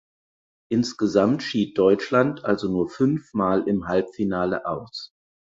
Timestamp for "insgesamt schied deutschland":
0.71-2.43